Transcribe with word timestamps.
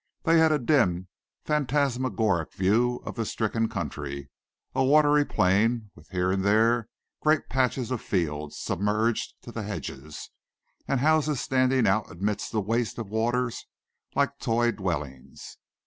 They 0.23 0.39
had 0.39 0.51
a 0.51 0.57
dim, 0.57 1.09
phantasmagoric 1.45 2.53
view 2.53 3.01
of 3.05 3.13
the 3.13 3.23
stricken 3.23 3.69
country: 3.69 4.31
a 4.73 4.83
watery 4.83 5.23
plain, 5.25 5.91
with 5.93 6.07
here 6.09 6.31
and 6.31 6.43
there 6.43 6.87
great 7.21 7.49
patches 7.49 7.91
of 7.91 8.01
fields, 8.01 8.57
submerged 8.57 9.35
to 9.43 9.51
the 9.51 9.61
hedges, 9.61 10.31
and 10.87 11.01
houses 11.01 11.39
standing 11.39 11.85
out 11.85 12.09
amidst 12.09 12.51
the 12.51 12.61
waste 12.61 12.97
of 12.97 13.09
waters 13.11 13.67
like 14.15 14.39
toy 14.39 14.71
dwellings. 14.71 15.57